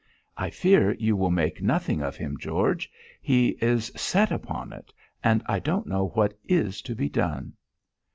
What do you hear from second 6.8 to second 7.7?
to be done."